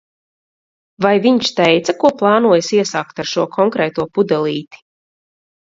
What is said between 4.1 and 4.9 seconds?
pudelīti?